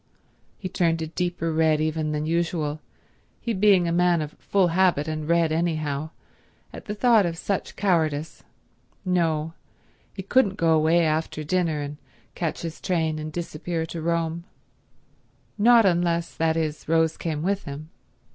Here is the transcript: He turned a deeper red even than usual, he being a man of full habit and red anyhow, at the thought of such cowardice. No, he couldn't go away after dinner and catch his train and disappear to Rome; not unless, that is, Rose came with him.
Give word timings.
He 0.57 0.67
turned 0.67 0.99
a 1.03 1.05
deeper 1.05 1.53
red 1.53 1.79
even 1.79 2.11
than 2.11 2.25
usual, 2.25 2.81
he 3.39 3.53
being 3.53 3.87
a 3.87 3.91
man 3.91 4.19
of 4.23 4.31
full 4.39 4.69
habit 4.69 5.07
and 5.07 5.29
red 5.29 5.51
anyhow, 5.51 6.09
at 6.73 6.85
the 6.85 6.95
thought 6.95 7.23
of 7.23 7.37
such 7.37 7.75
cowardice. 7.75 8.41
No, 9.05 9.53
he 10.15 10.23
couldn't 10.23 10.57
go 10.57 10.73
away 10.73 11.05
after 11.05 11.43
dinner 11.43 11.81
and 11.81 11.97
catch 12.33 12.63
his 12.63 12.81
train 12.81 13.19
and 13.19 13.31
disappear 13.31 13.85
to 13.85 14.01
Rome; 14.01 14.43
not 15.55 15.85
unless, 15.85 16.33
that 16.33 16.57
is, 16.57 16.89
Rose 16.89 17.15
came 17.15 17.43
with 17.43 17.65
him. 17.65 17.91